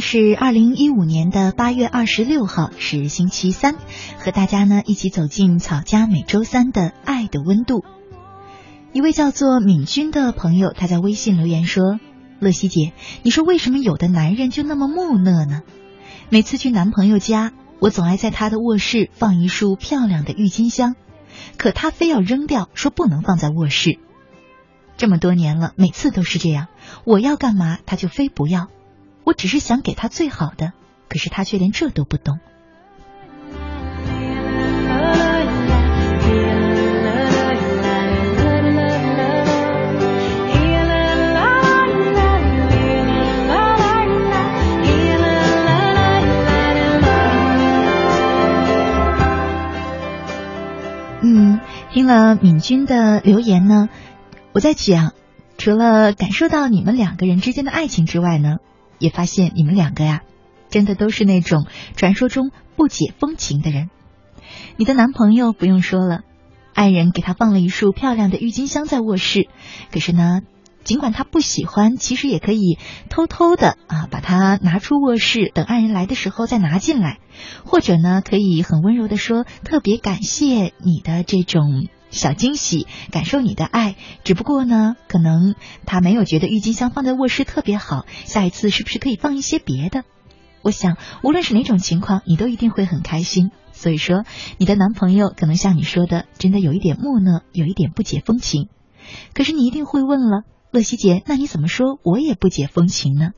[0.00, 3.76] 是二零一五年的八月二十六号，是星期三，
[4.18, 7.84] 和大家呢一起走进草家每周三的爱的温度。
[8.92, 12.00] 一位叫做敏君的朋友，他在微信留言说
[12.40, 15.62] ：“乐西姐，你说为什么有的男人就那么木讷呢？
[16.30, 20.96] 每次去男朋友家，我总爱在他的卧室放一束漂亮的郁金香，
[21.56, 23.98] 可他非要扔掉，说不能放在卧室。
[24.96, 26.68] 这么多年了，每次都是这样，
[27.04, 28.68] 我要干嘛他就非不要。”
[29.26, 30.72] 我只是想给他最好的，
[31.08, 32.38] 可是他却连这都不懂。
[51.22, 51.58] 嗯，
[51.92, 53.88] 听了敏君的留言呢，
[54.52, 55.14] 我在想，
[55.58, 58.58] 除了感受到你们两个人之间的爱情之外呢？
[58.98, 60.22] 也发现你们两个呀，
[60.68, 61.66] 真的都是那种
[61.96, 63.90] 传说中不解风情的人。
[64.76, 66.20] 你的男朋友不用说了，
[66.74, 69.48] 爱人给他放了一束漂亮的郁金香在卧室，
[69.90, 70.40] 可是呢，
[70.84, 77.18] 尽管他不喜欢，其实也可以偷偷的啊把它拿出卧室，等爱人来的时候再拿进来，
[77.64, 81.88] 或者呢，可以很温柔的说特别感谢你的这种。
[82.10, 83.96] 小惊喜，感受你的爱。
[84.24, 88.06] 只不过呢，可能他没有觉得郁金香放在卧室特别好。
[88.24, 90.04] 下一次是不是可以放一些别的？
[90.62, 93.50] 我想，无论是哪种情况，你都一定会很开心。
[93.72, 94.24] 所以说，
[94.58, 98.68] 你的男朋友可能像你说的，真的有一点木讷，有一点不解风情。
[99.34, 103.32] 可是你一定会问了，乐西姐，那你怎么说我也不解风情呢？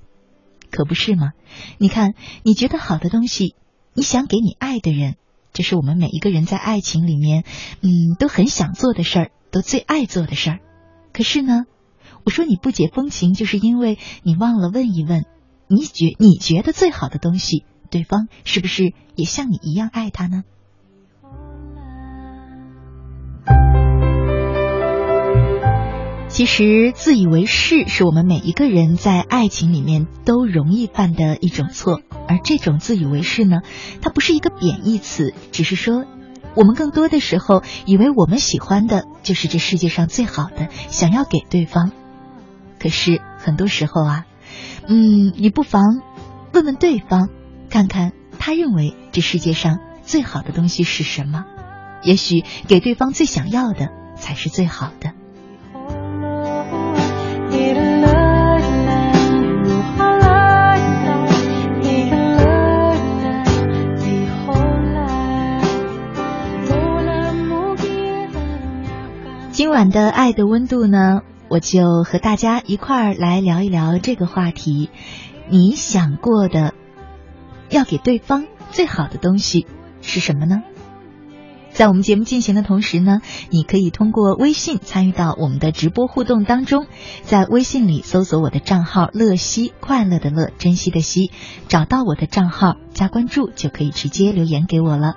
[0.71, 1.33] 可不是吗？
[1.79, 2.15] 你看，
[2.45, 3.57] 你觉得好的东西，
[3.95, 5.17] 你想给你爱的人。
[5.59, 7.43] 这是我们每一个人在爱情里面，
[7.81, 10.61] 嗯，都很想做的事儿，都最爱做的事儿。
[11.13, 11.65] 可是呢，
[12.25, 15.25] 我说你不解风情，就是因为你忘了问一问，
[15.67, 20.45] 你觉你觉得最好的东西，对方是不是也像你一样爱他呢？
[26.39, 32.01] 其实，自以为是是我们每一个人在爱情里面都容易犯的一种错。
[32.29, 33.63] 而这种自以为是呢，
[34.01, 36.05] 它不是一个贬义词，只是说，
[36.55, 41.91] 我们更多的时候以为我们喜欢的就是这世界上最好的，想要给对方。
[42.79, 44.25] 可是很多时候啊，
[44.87, 45.83] 嗯，你不妨
[46.53, 47.31] 问问对方，
[47.69, 51.47] 看看他认为这世界上最好的东西是什么，
[52.05, 55.15] 也许给对方最想要的才是最好的。
[69.59, 74.89] 今晚的爱的温度呢，我就和大家一块儿来聊一聊这个话题。
[75.49, 76.75] 你想过的
[77.69, 79.67] 要给对方最好的东西
[80.01, 80.63] 是什么呢？
[81.73, 83.21] 在我们节目进行的同时呢，
[83.51, 86.87] 你可以通过微信参与到我们的直播互动当中，
[87.23, 91.33] 在微信里搜索我的账号“乐西”，快乐的乐，珍惜的惜，
[91.67, 95.17] 找到我的账号加关注，就可以直接留言给我了。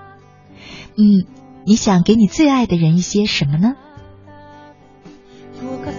[0.98, 1.28] 嗯，
[1.64, 3.76] 你想给你最爱的人一些什么呢？
[5.62, 5.92] 把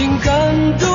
[0.00, 0.89] 情感的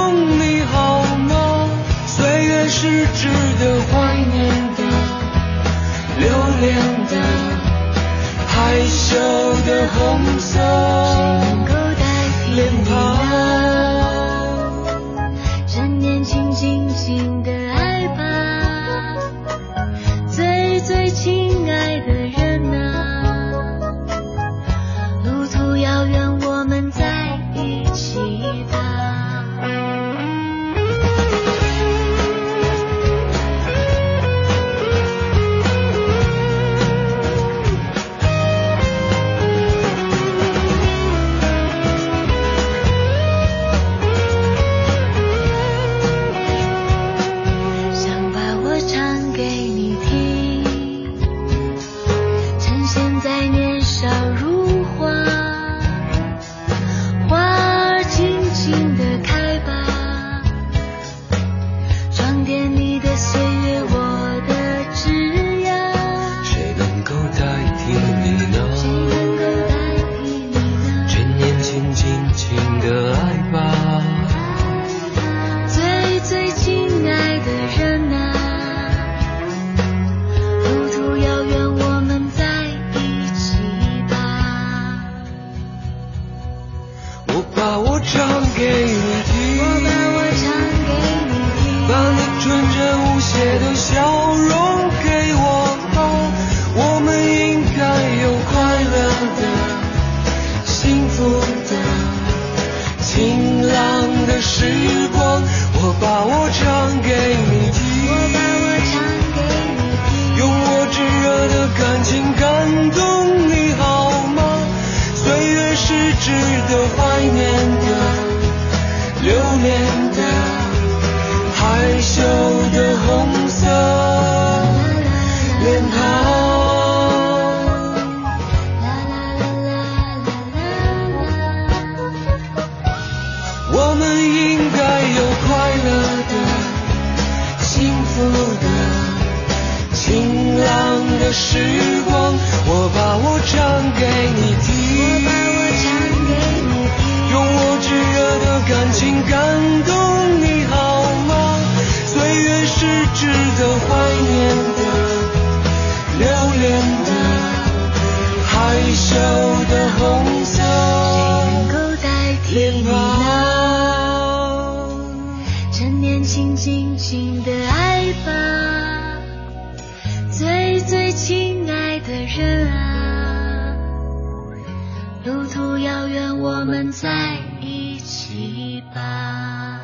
[175.36, 179.82] 路途遥远，我们在一起吧。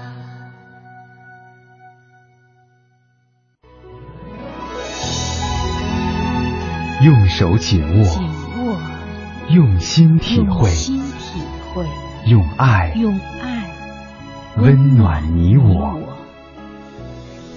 [7.04, 8.06] 用手紧握，
[8.64, 8.80] 握，
[9.50, 11.42] 用心体会，心体
[11.74, 11.86] 会，
[12.28, 13.70] 用爱用爱
[14.56, 16.00] 温暖你我。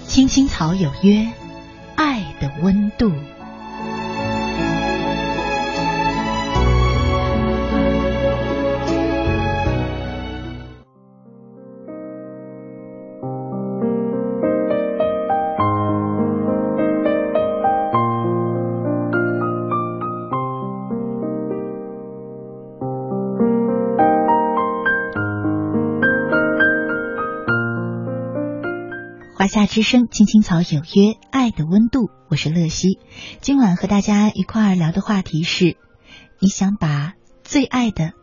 [0.03, 1.25] 青青草有约，
[1.95, 3.09] 爱的温度。
[29.75, 32.97] 之声，青青草有约，爱的温度，我是乐西。
[33.41, 35.75] 今晚和大家一块儿聊的话题是：
[36.39, 38.13] 你想把最爱的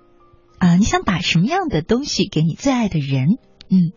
[0.56, 3.37] 啊，你想把什么样的东西给你最爱的人？
[3.68, 3.92] 嗯，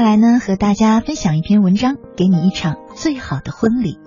[0.00, 3.98] 下来呢，和大家分享一篇文章，给你一场最好的婚礼。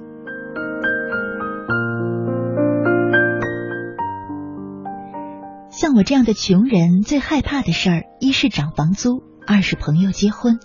[5.70, 10.58] 像我这样的穷人，最害怕的事儿，一是涨房租，二是朋友结婚。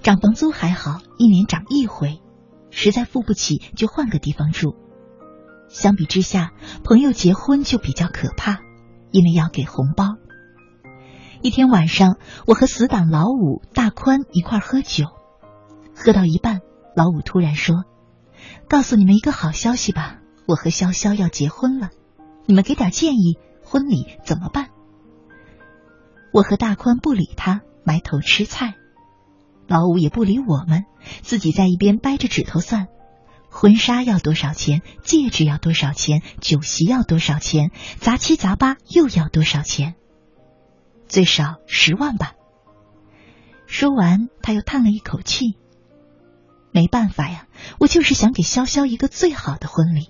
[0.00, 2.22] 涨房租还好，一年涨一回；
[2.70, 4.76] 实在付不起就换个地方住。
[5.68, 6.52] 相比之下，
[6.84, 8.60] 朋友结婚就比较可怕，
[9.10, 10.16] 因为要给红包。
[11.40, 12.16] 一天晚上，
[12.46, 15.06] 我和死党老五、大宽一块喝酒，
[15.94, 16.60] 喝到一半，
[16.96, 17.84] 老五突然说
[18.68, 21.90] ：“告诉你们一个好消息吧，我和潇潇要结婚了，
[22.46, 24.70] 你们给点建议，婚礼怎么办？”
[26.34, 28.74] 我和大宽不理他，埋头吃菜。
[29.68, 30.86] 老五也不理我们，
[31.22, 32.88] 自己在一边掰着指头算。
[33.48, 34.82] 婚纱要多少钱？
[35.04, 36.20] 戒指要多少钱？
[36.40, 37.70] 酒席要多少钱？
[38.00, 39.94] 杂七杂八又要多少钱？
[41.08, 42.34] 最少十万吧。
[43.66, 45.56] 说完，他又叹了一口气。
[46.70, 47.48] 没办法呀，
[47.80, 50.08] 我就是想给潇潇一个最好的婚礼。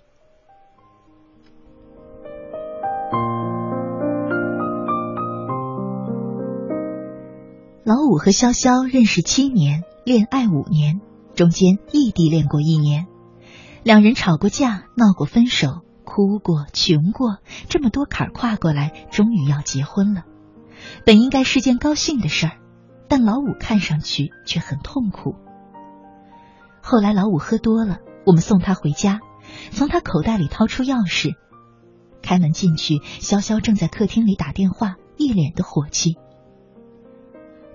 [7.84, 11.00] 老五和潇潇认识七年，恋爱五年，
[11.34, 13.06] 中间异地恋过一年。
[13.82, 17.38] 两人吵过架，闹过分手，哭过，穷过，
[17.70, 20.24] 这么多坎儿跨过来，终于要结婚了。
[21.04, 22.52] 本应该是件高兴的事儿，
[23.08, 25.34] 但老五看上去却很痛苦。
[26.82, 29.20] 后来老五喝多了，我们送他回家，
[29.70, 31.34] 从他口袋里掏出钥匙，
[32.22, 36.16] 开门进去，潇潇正在客厅里打电话，一脸的火气。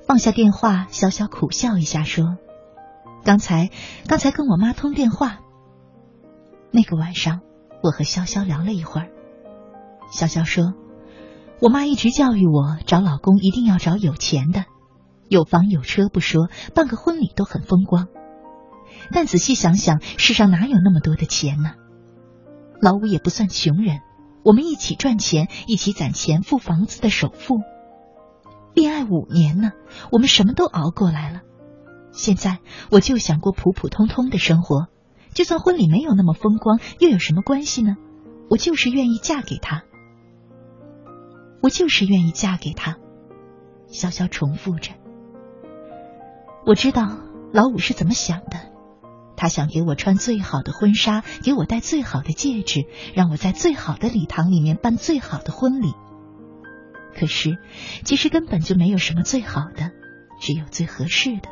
[0.06, 2.38] 放下电话，潇潇苦笑一下说
[3.24, 3.70] ：“刚才，
[4.08, 5.40] 刚才跟我妈通电话。”
[6.72, 7.42] 那个晚上，
[7.82, 9.10] 我和潇潇聊了一会儿。
[10.12, 10.74] 潇潇说
[11.64, 14.66] ：“我妈一直教育我，找老公一定要找有钱的，
[15.30, 18.10] 有房有车不说，办个婚礼都很风光。
[19.14, 21.76] 但仔细想想，世上哪有那么多的钱呢？
[22.82, 24.02] 老五也不算穷人，
[24.44, 27.62] 我们一起赚钱，一起攒钱付房子的首付。
[28.74, 29.72] 恋爱五年呢，
[30.12, 31.44] 我们什么都熬过来了。
[32.12, 32.58] 现在
[32.92, 34.88] 我就想过普普通通的生活。”
[35.34, 37.96] 就算婚礼没有那么风光，又有什么关系呢？
[38.50, 39.84] 我就是愿意嫁给他，
[41.64, 42.98] 我就是愿意嫁给他。
[43.88, 44.92] 潇潇重复着。
[46.66, 47.18] 我知道
[47.54, 48.72] 老五是怎么想的，
[49.38, 55.94] 他想给我穿最好的婚纱，给我戴最好的戒指，让我在最好的礼堂里面办最好的婚礼。
[57.18, 57.58] 可是，
[58.04, 59.92] 其实根本就没有什么最好的，
[60.42, 61.50] 只有最合适的。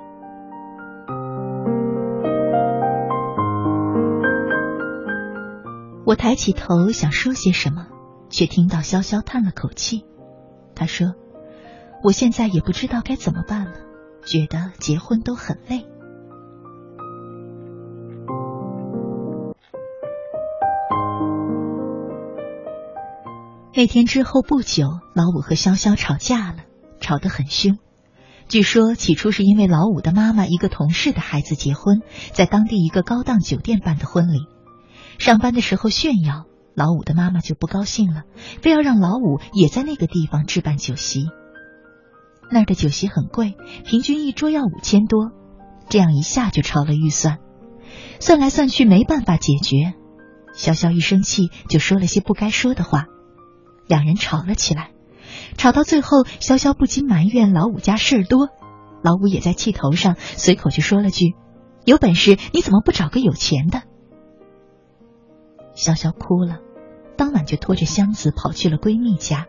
[6.06, 7.88] 我抬起头想说些什么，
[8.32, 10.04] 却听到潇潇叹了口气。
[10.74, 11.14] 他说
[12.02, 13.74] ：“我现在也不知道该怎么办了，
[14.26, 15.86] 觉得结婚都很累。”
[23.74, 26.58] 那天之后不久，老五和潇潇吵架了，
[27.00, 27.78] 吵得很凶。
[28.50, 32.02] 据说起初是因为老五的妈妈一个同事的孩子结婚，
[32.34, 34.40] 在当地一个高档酒店办的婚礼。
[35.20, 36.44] 上班的时候炫耀，
[36.76, 38.24] 老五的妈妈就不高兴了，
[38.62, 41.28] 非要让老五也在那个地方置办酒席。
[42.50, 45.32] 那儿的酒席很贵，平均一桌要五千多，
[45.90, 47.40] 这样一下就超了预算，
[48.20, 49.94] 算来算去没办法解决。
[50.54, 53.06] 潇潇一生气就说了些不该说的话，
[53.88, 54.92] 两人吵了起来，
[55.58, 58.50] 吵到最后，潇潇不禁埋怨老五家事儿多，
[59.02, 61.36] 老五也在气头上，随口就说了句
[61.86, 63.84] ：“有本事你怎么不找个有钱的？”
[65.76, 66.60] 潇潇哭了，
[67.18, 69.48] 当晚就拖着箱子跑去了闺蜜家，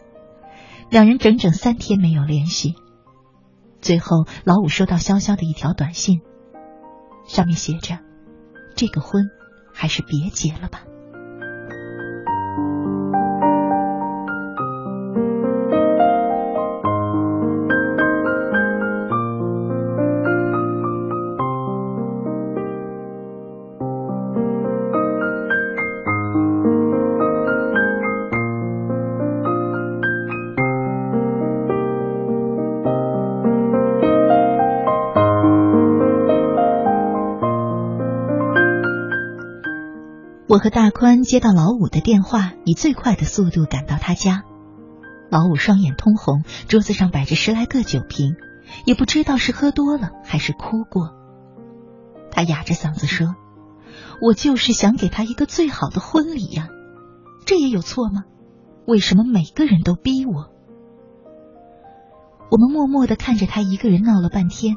[0.90, 2.74] 两人整整三天没有联系。
[3.80, 6.20] 最后，老五收到潇潇的一条短信，
[7.26, 7.98] 上面写着
[8.76, 9.24] ：“这个婚
[9.72, 10.84] 还是别结了吧。”
[40.62, 44.44] 和大宽接到老五的电话，以最快的速度赶到他家。
[45.28, 48.36] 老五双眼通红，桌子上摆着十来个酒瓶，
[48.86, 51.16] 也不知道是喝多了还是哭过。
[52.30, 53.34] 他哑着嗓子说
[54.22, 56.68] ：“我就是想给他一个最好的婚礼呀，
[57.44, 58.22] 这也有错吗？
[58.86, 60.52] 为什么每个人都逼我？”
[62.52, 64.76] 我们默默的看着他一个人闹了半天，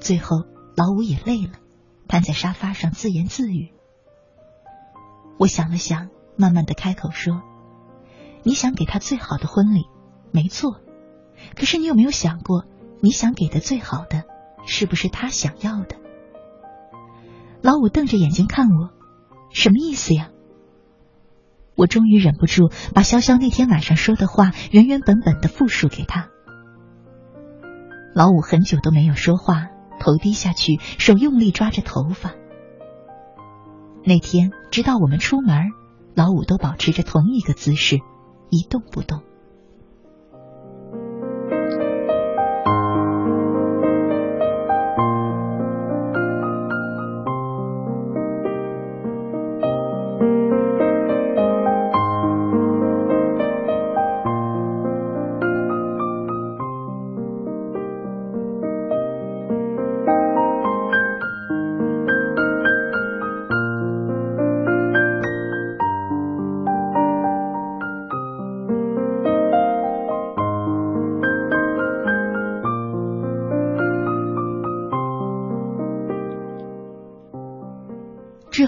[0.00, 1.52] 最后老五也累了，
[2.08, 3.75] 瘫在沙发上自言自语。
[5.38, 7.42] 我想了想，慢慢的开口说
[8.42, 9.84] ：“你想给他最好的婚礼，
[10.32, 10.80] 没错。
[11.54, 12.64] 可是你有没有想过，
[13.00, 14.24] 你想给的最好的，
[14.66, 15.96] 是不是他想要的？”
[17.62, 18.90] 老五瞪着眼睛看我，
[19.52, 20.30] 什么意思呀？
[21.74, 26.30] 我终于忍不住把潇潇那天晚上说的话原原本本的复述给他。
[28.14, 29.68] 老五很久都没有说话，
[30.00, 32.32] 头低下去，手用力抓着头发。
[34.08, 35.72] 那天直到我们出门，
[36.14, 37.98] 老五都保持着同一个姿势，
[38.50, 39.20] 一动不动。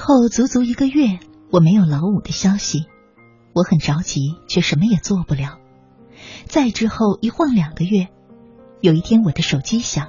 [0.09, 1.19] 后足足一个月，
[1.51, 2.87] 我没有老五的消息，
[3.53, 5.59] 我很着急，却什么也做不了。
[6.47, 8.09] 再之后一晃两个月，
[8.81, 10.09] 有一天我的手机响，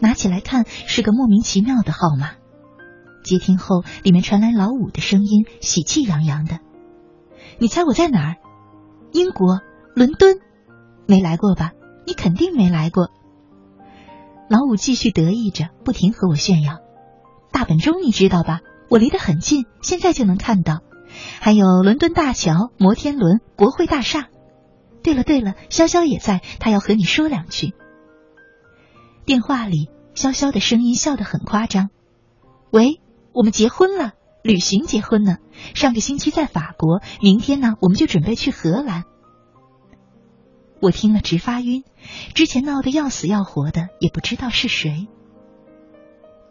[0.00, 2.30] 拿起来看是个莫名其妙的号码。
[3.22, 6.58] 接听后，里面传来老五的声音，喜气洋洋的
[7.60, 8.36] ：“你猜我在哪儿？
[9.12, 9.60] 英国
[9.94, 10.40] 伦敦，
[11.06, 11.70] 没来过吧？
[12.04, 13.10] 你肯定没来过。”
[14.50, 16.80] 老五继续得意着，不停和我炫耀
[17.52, 18.58] ：“大本钟你知道吧？
[18.88, 20.80] 我离得很近，现在就能看到。
[21.40, 24.28] 还有伦敦大桥、摩天轮、国会大厦。
[25.02, 27.74] 对了对了，潇潇也在，他要和你说两句。”
[29.24, 31.90] 电话里，潇潇的声音笑得很夸张
[32.70, 33.00] ：“喂。”
[33.36, 35.36] 我们结婚了，旅行结婚呢。
[35.74, 39.04] 上个星期在法国，明天呢我们就准备去荷兰。
[40.80, 41.84] 我听了直发晕，
[42.32, 45.06] 之前闹得要死要活的也不知道是谁。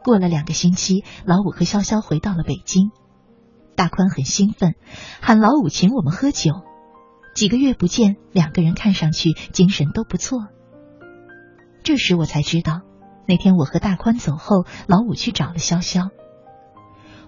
[0.06, 2.92] 过了两个星期，老五和潇潇回到了北京，
[3.76, 4.76] 大宽很兴奋，
[5.20, 6.52] 喊老五请我们喝酒。
[7.34, 10.38] 几个月不见，两个人看上去精神都不错。
[11.82, 12.82] 这时我才知道，
[13.28, 16.10] 那天我和大宽走后，老五去找了潇潇。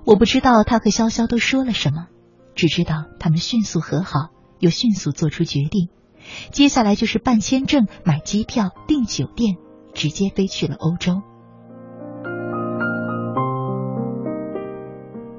[0.05, 2.05] 我不知道他和潇潇都说了什么，
[2.53, 5.89] 只知道他们迅速和好，又迅速做出决定。
[6.51, 9.57] 接下来就是办签证、买机票、订酒店，
[9.95, 11.23] 直接飞去了欧洲。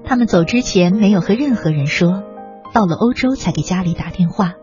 [0.09, 2.23] 他们走之前没有和任何人说，
[2.73, 4.55] 到了欧洲才给家里打电话。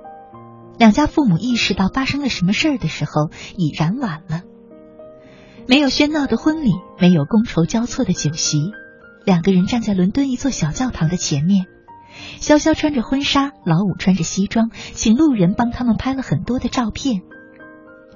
[0.80, 4.42] 两家父母意识到发生了什么事儿的时候，已然晚了。
[5.68, 8.72] 没有喧闹的婚礼，没有觥筹交错的酒席。
[9.24, 11.68] 两个人站在伦敦一座小教堂的前面，
[12.40, 17.22] 潇潇穿着婚纱，老五穿着西装，请路人帮他们拍了很多的照片。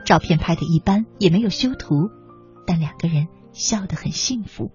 [0.04, 2.10] 照片拍的一般，也没有修图，
[2.66, 4.72] 但两个人笑得很幸福。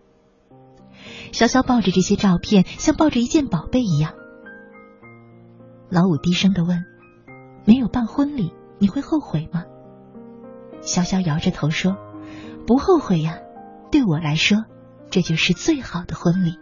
[1.32, 4.14] 潇潇抱着这些照片，像抱着一件宝贝一样。
[5.88, 6.84] 老五低声的问
[7.66, 9.64] ：“没有办婚礼，你会后悔吗？”
[10.82, 11.96] 潇潇摇着头说
[12.66, 13.38] ：“不后悔呀，
[13.90, 14.64] 对我来说。”
[15.10, 16.58] 这就是最好的婚礼。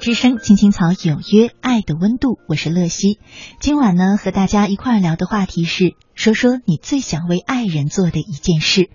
[0.00, 3.18] 之声，青青草有约，爱的温度，我是乐西。
[3.60, 8.88] 今晚呢，和大家一块儿聊的话题是，说说你最想为爱人做的一件事。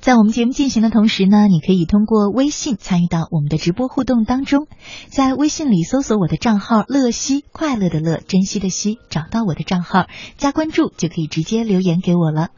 [0.00, 4.66] 在我们节目进行的同时呢，你可以通过微信参与到我们的直播互动当中，
[5.08, 10.06] 在微信里搜索我的账号“乐西”，快乐的乐，珍惜的惜，找到我的账号
[10.38, 12.48] 加关注，就可以直接留言给我了。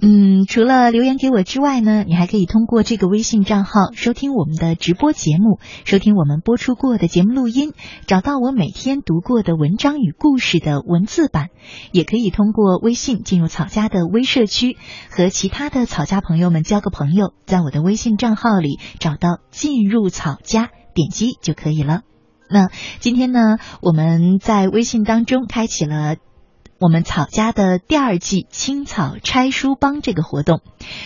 [0.00, 7.72] 嗯，除了留言给我之外呢，你还可以通过这个微信账号收听我们的直播节目，收听我们播出过的节目录音，
[8.06, 11.48] 找到我每天读过的文章与故事的文字版，
[11.92, 14.76] 也可以通过微信进入草家的微社区，
[15.08, 22.00] 和其他的草家朋友们交个朋友，在我的微信账号里找到进入草家，点击就可以了。
[22.50, 26.16] 那今天呢，我们在微信当中开启了。
[26.82, 30.62] 我们草家的第二季青草拆书帮这个活动，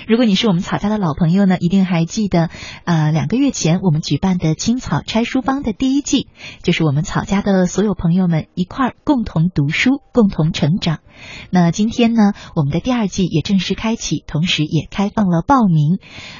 [0.08, 2.48] 如果你是我们草家的老朋友呢，一定还记得，
[2.84, 6.28] 呃，两个月前我们举办的青草拆书帮的第一季，
[6.62, 11.00] 就是我们草家的所有朋友们一块儿共同读书，共同成长。
[11.50, 15.98] 那今天呢，我们的第二季也正式开启，同时也开放了报名。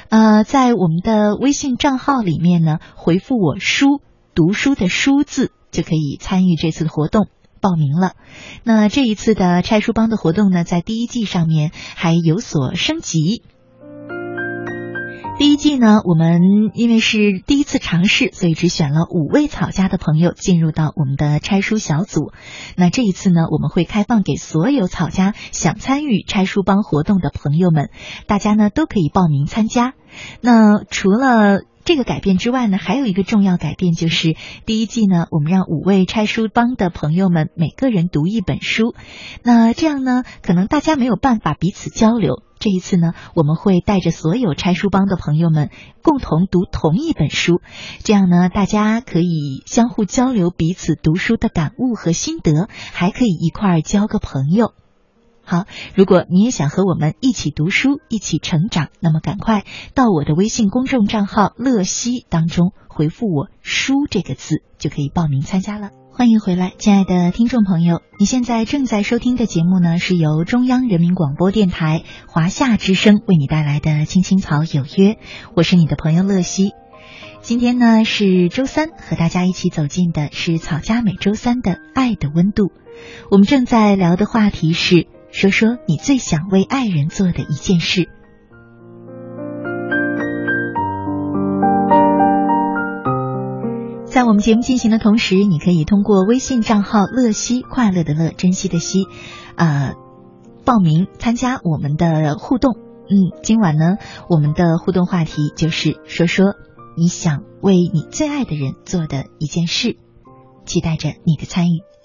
[0.08, 4.00] 呃，在我们的微信账号里面呢，回复我“书”
[4.34, 7.28] 读书的“书”字，就可以参与这次活动。
[7.60, 8.12] 报名了。
[8.64, 13.42] 那这一次的拆书帮的活动呢，在第一季上面还有所升级。
[15.38, 16.40] 第一季呢，我们
[16.72, 22.32] 因为是第一次尝试，所以只选了五位草家的朋友进入到我们的拆书小组。
[22.74, 27.90] 那这一次呢，我们会开放给所有草家想参与拆书帮活动的朋友们，
[28.26, 29.92] 大家呢都可以报名参加。
[30.40, 34.34] 那除了这个改变之外呢，还有一个重要改变，就是
[34.66, 38.96] 第一季呢，我们让五位拆书帮的朋友们每个人读一本书。
[39.44, 42.42] 那这样呢，可能大家没有办法彼此交流。
[42.58, 45.70] 这一次呢，我们会带着所有拆书帮的朋友们
[46.02, 47.60] 共同读同一本书，
[48.02, 54.72] 这样呢，大家可以相互交流彼此读书的感悟和心得，还可以一块儿交个朋友。
[55.48, 65.90] 好，如果你也想和我们一起读书、一起成长，那么赶快到我的微信公众账号“乐西”当中回复我“书”这个字，就可以报名参加了。
[66.10, 75.12] 欢迎回来，亲爱的听众朋友，你现在正在收听的节目呢，是由中央人民广播电台华夏之声为你带来的《青青草有约》，
[75.54, 76.72] 我是你的朋友乐西。
[77.40, 82.72] 今天呢是周三，和大家一起走进的是草家每周三的爱的温度。
[83.30, 85.06] 我们正在聊的话题是。
[85.30, 88.08] 说说你最想为爱人做的一件事。
[94.04, 99.04] 在我们节目进行的同时，你可以通过微信账号“乐西快乐的乐珍惜的惜”，
[99.56, 99.92] 呃，
[100.64, 102.78] 报名参加我们的互动。
[103.08, 103.98] 嗯，今晚呢，
[104.30, 106.54] 我们的互动话题就是说说
[106.96, 109.98] 你想为你最爱的人做的一件事，
[110.64, 111.95] 期待着你的参与。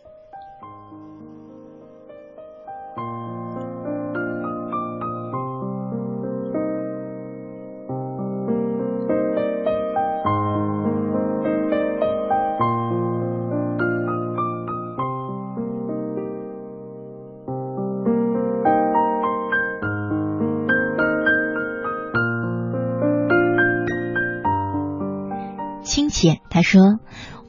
[26.72, 27.00] 说：“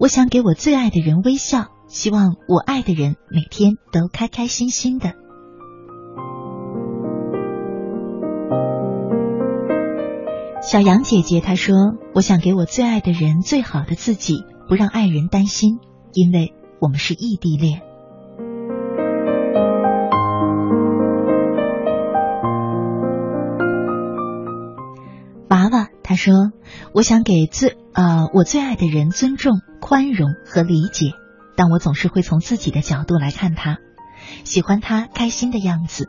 [0.02, 5.12] 我想给我最爱的人微笑，希望我爱的人每天都开开心心的。”
[10.60, 11.76] 小杨姐姐她说
[12.16, 15.78] ：“我想给我最爱的人最好的自己，不让爱人担心，
[16.12, 17.80] 因为我们是异地恋。”
[25.48, 26.50] 娃娃他说
[26.92, 31.12] ：“我想给最……”啊，我最爱的人尊重、宽容和理解，
[31.56, 33.78] 但我总是会从自己的角度来看他，
[34.44, 36.08] 喜欢他开心的样子。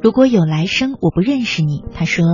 [0.00, 2.24] 如果有来生我不认识你，他说，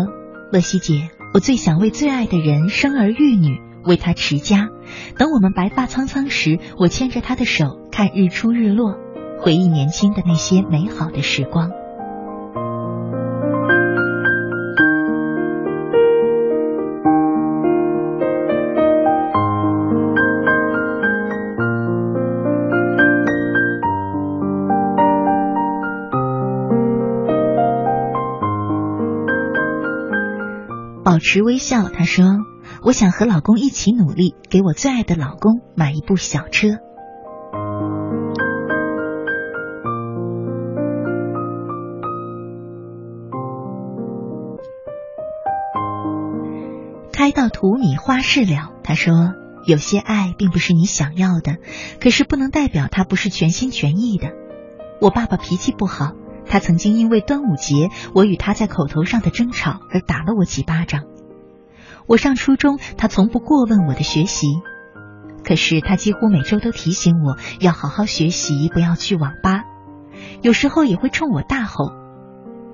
[0.53, 4.68] 乐西姐，我最想为最爱的人生儿育女，为他持家。
[5.18, 8.94] 等我们白发苍苍时，我牵着他的手看日出日落。
[9.44, 11.68] 回忆年轻的那些美好的时光。
[31.04, 32.24] 保持微笑，他说
[32.83, 36.78] ：“我想和老公一起努力，给我最爱的老公买一部小车。”
[47.64, 48.72] 开到土米花事了。
[48.83, 49.33] 他说
[49.66, 51.57] ：“有些爱并不是你想要的，
[51.98, 54.33] 可是不能代表他不是全心全意的。”
[55.00, 56.12] 我爸爸脾气不好，
[56.46, 61.05] 他曾经因为端午节我与他在口头上的争吵而打了我几巴掌。
[62.07, 64.46] 我上初中，他从不过问我的学习，
[65.42, 69.64] 可是他几乎每周都提醒我要好好学习，不要去网吧，
[70.42, 71.92] 有时候也会冲我大吼。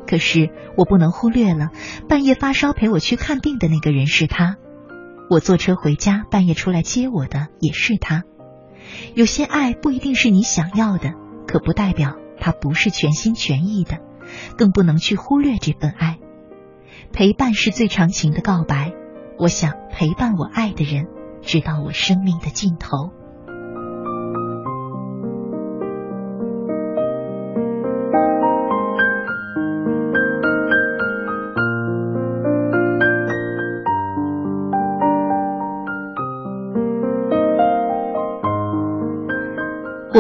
[0.06, 1.68] 可是我不能忽略了，
[2.08, 4.56] 半夜发烧陪我去看病的那个人是他，
[5.30, 8.24] 我坐车回家半夜出来接我的也是他。
[9.14, 11.12] 有些爱不一定是你想要的，
[11.46, 13.98] 可不代表他不是全心全意的，
[14.58, 16.18] 更不能去忽略这份爱。
[17.12, 18.92] 陪伴是最长情的告白，
[19.38, 21.06] 我想陪伴我爱的人，
[21.42, 23.12] 直到我生命的尽头。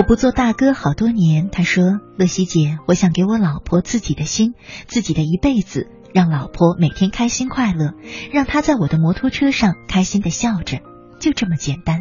[0.00, 4.54] 我不做大哥好多年，他说：“乐西姐，我想给我老婆自己的心，
[4.86, 7.92] 自己的一辈子，让老婆每天开心快乐，
[8.32, 10.78] 让她在我的摩托车上开心的笑着，
[11.18, 12.00] 就这么简单。”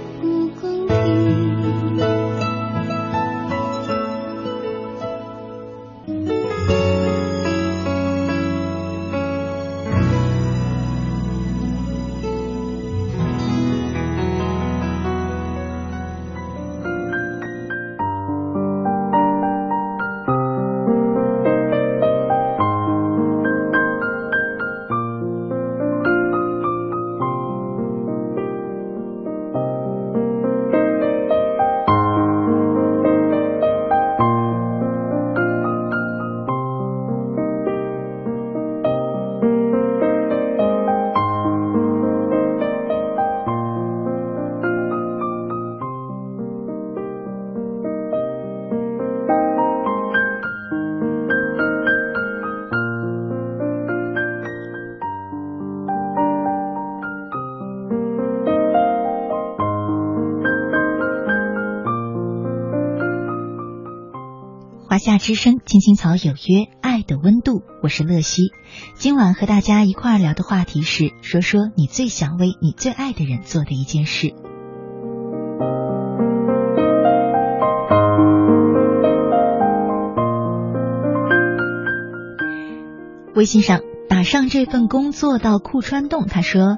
[65.01, 68.51] 夏之声，青青草有约，爱的温度，我是乐西。
[68.93, 74.35] 今晚和大家一块儿聊的话题是，说说你最想为你最爱的人做的一件事。
[83.33, 86.77] 微信上打上这份工作到库川洞，他说：“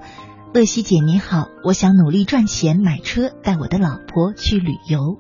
[0.56, 5.20] 乐西姐你好，我想努力赚钱买车，带我的老婆去旅游。”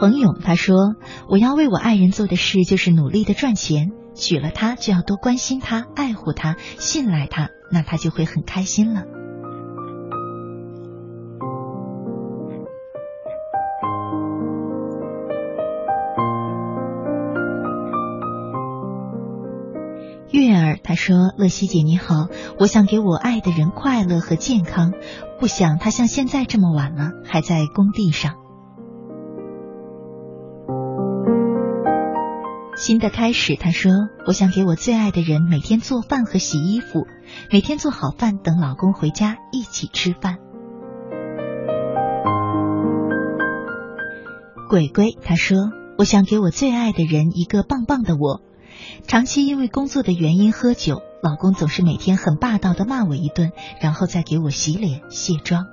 [0.00, 0.94] 彭勇他说
[1.28, 9.02] ：“我要为我爱人做的事就是努力的赚钱，娶了她就要多关心她、爱护她、信赖她，那她就会很开心了。”
[20.30, 22.28] 月儿他说：“乐西姐你好，
[22.60, 24.92] 我想给我爱的人快乐和健康，
[25.40, 28.36] 不想他像现在这么晚了还在工地上。”
[32.88, 33.92] 新的开始，他说
[34.26, 37.06] ：“我想给我最爱的人每天做饭和洗衣服，
[37.52, 40.36] 每天做好饭等老公回家一起吃饭。”
[44.70, 45.58] 鬼鬼他说
[46.00, 48.40] ：“我想给我最爱的人一个棒棒的我，
[49.06, 55.66] 长期因为工作的原因喝酒，老公总是每天很霸道的骂我一顿，然后再给我洗脸卸妆。”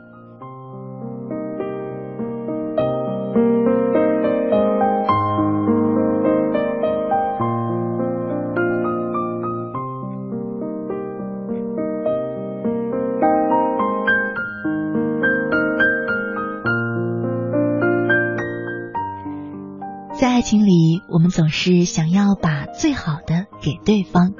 [21.35, 24.31] 总是想要把最好的给对方，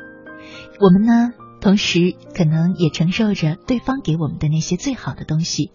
[0.80, 5.72] 我们呢，同时可能也承受着对方给我们的那些最好的东西。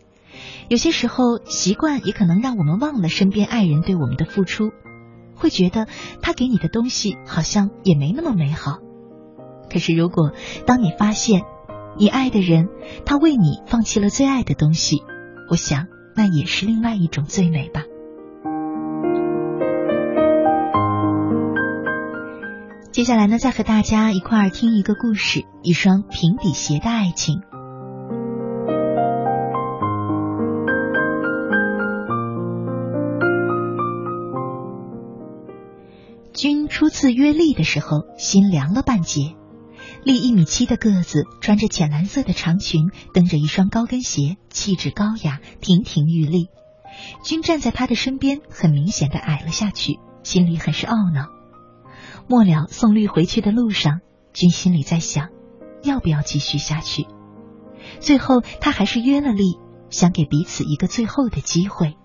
[0.71, 4.71] 有些时候，习惯也可能让我们忘了身边爱人对我们的付出，
[5.35, 5.89] 会觉得
[6.23, 8.79] 他给你的东西好像也没那么美好。
[9.71, 10.33] 可是，如果
[10.65, 11.43] 当你发现
[11.99, 12.69] 你爱的人
[13.05, 15.03] 他为你放弃了最爱的东西，
[15.51, 17.83] 我想那也是另外一种最美吧。
[22.93, 27.41] 接下来呢，再和大家一块儿听一个故事：一双平底鞋的爱情。
[36.35, 39.37] 君初次约丽的时候，心凉了半截。
[40.03, 46.49] 丽一米七的个子，穿着浅蓝色的长裙，蹬着一双高跟鞋，气质高雅，亭亭玉立。
[47.23, 51.40] 君站在她的身边，很明显的矮了下去，心里很是懊恼。
[52.29, 54.01] 末了送绿回去的路上，
[54.33, 55.29] 君心里在想，
[55.83, 57.07] 要不要继续下去？
[57.99, 59.59] 最后他还是约了丽，
[59.91, 61.97] 想给彼此一个最后的机会。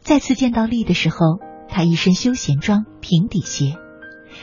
[0.00, 1.16] 再次见到丽的时候，
[1.68, 3.76] 他一身休闲装，平底鞋。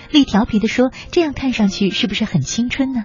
[0.09, 3.03] 丽调皮的说：“这样看上去是不是很青春呢？”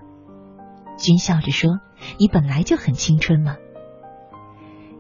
[0.99, 1.78] 君笑着说
[2.18, 3.57] ：“你本来就很青春嘛。”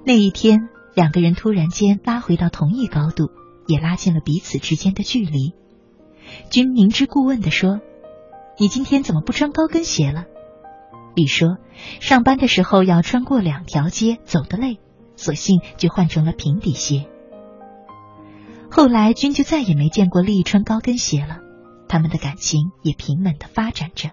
[0.04, 3.30] 那一天，两个人突然间拉回到同一高度，
[3.66, 5.54] 也拉近了彼此之间的距离。
[6.50, 7.80] 君明知故问地说
[8.58, 10.24] ：“你今天怎么不穿高跟鞋了？”
[11.14, 11.58] 丽说
[12.00, 14.78] ：“上班的时候要穿过两条街，走得累，
[15.16, 17.06] 索性就换成了平底鞋。”
[18.70, 21.38] 后来，君就再也没见过丽穿高跟鞋了。
[21.88, 24.10] 他们的感情也平稳地发展着。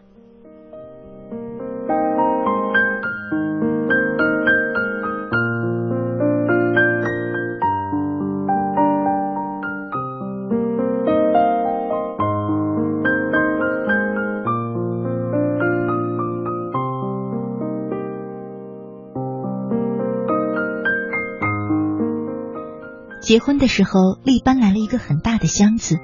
[23.33, 25.97] 结婚的时候，丽搬来了一个很大的箱子，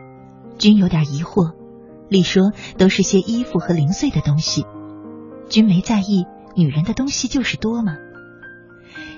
[0.57, 1.53] 君有点疑惑。
[2.09, 4.65] 丽说：“都是些衣服和零碎的东西。”
[5.47, 6.25] 君没在意，
[6.55, 7.97] 女人的东西就是多嘛。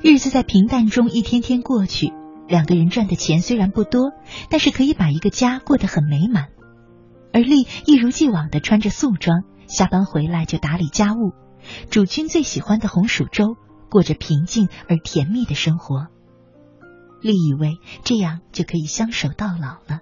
[0.04, 2.12] 日子在平淡中一天天过去，
[2.50, 4.12] 两个人赚的钱虽然不多，
[4.50, 6.50] 但是可以把一个家过得很美满。
[7.32, 11.32] 而丽一如既往的穿着素装，下班回来就打理家务，
[11.90, 13.56] 煮君最喜欢的红薯粥，
[13.90, 16.08] 过着平静而甜蜜的生活。
[17.22, 20.02] 丽以为这样就可以相守到老了。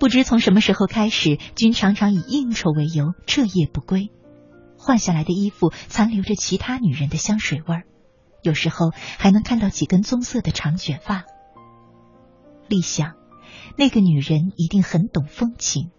[0.00, 4.10] 不知从什么时候开始，君常常以应酬为由彻夜不归，
[4.78, 7.82] 换下来的衣服残留着其他女人的香水味儿，
[8.42, 11.24] 有时候还能看到几根棕色的长卷发。
[12.68, 13.14] 丽想，
[13.76, 15.90] 那个女人一定很懂风情。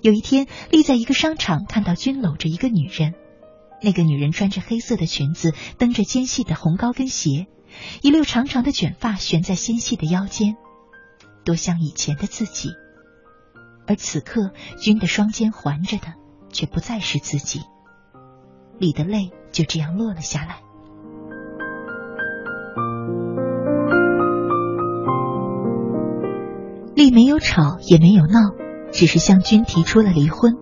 [0.00, 3.12] 有一天，丽在一个商场看到君搂着一个女人，
[3.82, 7.46] 那个女人穿着黑色的裙子，蹬着尖细的红高跟鞋，
[8.02, 10.56] 一溜长长的卷发悬在纤细的腰间。
[11.44, 12.70] 多像以前的自己，
[13.86, 16.14] 而此刻君的双肩环着的，
[16.50, 17.62] 却不再是自己。
[18.78, 20.60] 李的泪就这样落了下来。
[26.94, 28.54] 丽没有吵，也没有闹，
[28.92, 30.52] 只是向君提出了离婚。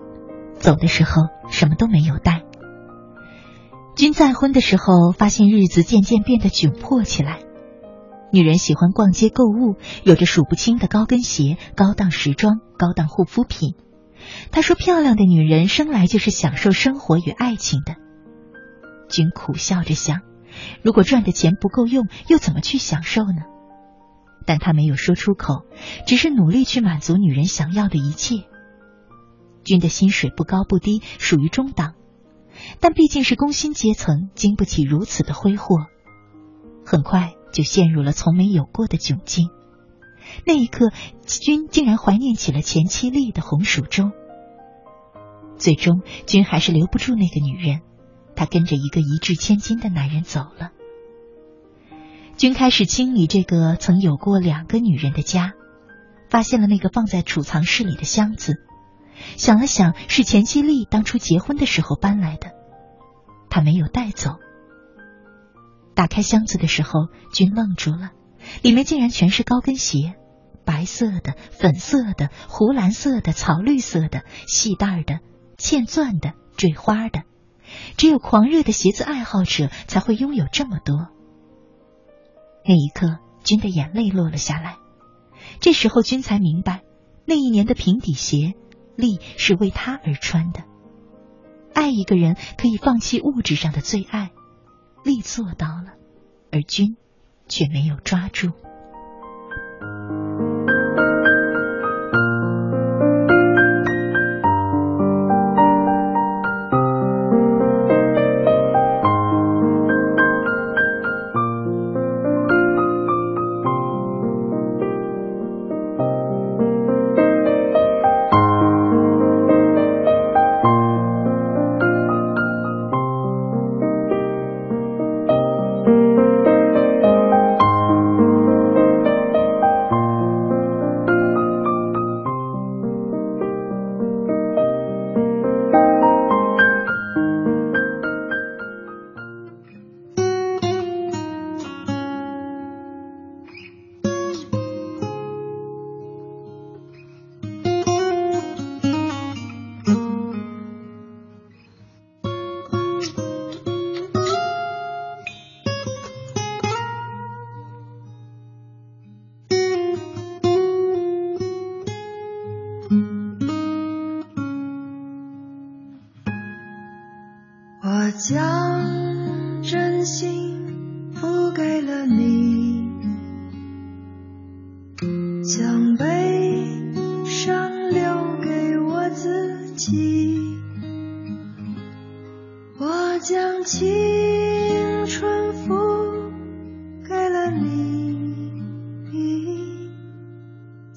[0.60, 2.44] 走的时候什么都没有带。
[3.98, 7.40] 君再婚的时候，发现日子渐渐变得窘迫起来。
[8.30, 9.74] 女人喜欢逛街购物，
[10.04, 13.74] 有着数不清的高跟鞋、高档时装、高档护肤品。
[14.52, 17.96] 她说：“漂亮的女人生来就是享受生活与爱情的。”
[19.10, 20.20] 君苦笑着想：
[20.84, 23.42] 如果赚的钱不够用，又怎么去享受呢？
[24.46, 25.64] 但他没有说出口，
[26.06, 28.44] 只是努力去满足女人想要的一切。
[29.64, 31.94] 君的薪水不高不低，属于中档，
[32.80, 35.86] 但毕竟是工薪阶层，经不起如此的挥霍。
[36.84, 37.34] 很快。
[37.50, 39.48] 就陷入了从没有过的窘境。
[40.44, 40.92] 那一刻，
[41.24, 44.12] 君竟然怀念起了前妻丽的红薯粥。
[45.56, 47.80] 最终，君还是留不住那个女人，
[48.36, 50.72] 他跟着一个一掷千金的男人走了。
[52.36, 55.54] 君开始清理这个曾有过两个女人的家，
[56.28, 58.60] 发现了那个放在储藏室里的箱子，
[59.36, 62.52] 想了想，是前妻丽当初结婚的时候搬来的，
[63.50, 64.36] 他没有带走。
[65.94, 68.10] 打开箱子的时候，君愣住了，
[68.62, 70.14] 里面竟然全是高跟鞋，
[70.64, 75.18] 白色的、粉色的、湖蓝色的、草绿色的、细带的、
[75.56, 77.22] 嵌钻的、坠花的，
[77.96, 81.08] 只有狂热的鞋子爱好者才会拥有这么多。
[82.64, 84.76] 那一刻，君的眼泪落了下来。
[85.60, 86.82] 这时候，君才明白，
[87.24, 88.54] 那一年的平底鞋，
[88.98, 90.64] 利是为他而穿的。
[91.72, 94.32] 爱一个人，可以放弃物质上的最爱。
[95.04, 95.94] 利做到了，
[96.50, 96.96] 而君
[97.46, 98.50] 却没有抓住。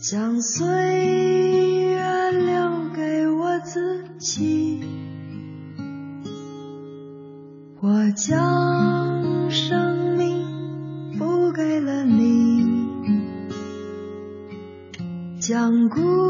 [0.02, 4.84] 将岁月留给我自己，
[7.80, 12.66] 我将生命付给了你，
[15.40, 16.21] 将故。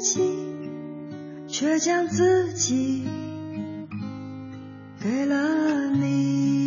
[0.00, 0.70] 心
[1.48, 3.04] 却将自己
[5.00, 6.57] 给了你。